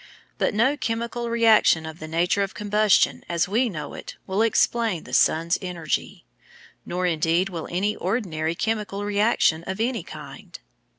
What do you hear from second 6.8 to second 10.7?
nor indeed will any ordinary chemical reaction of any kind.